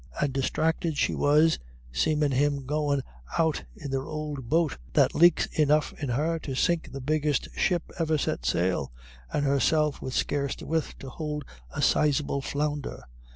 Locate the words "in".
3.75-3.91, 6.01-6.09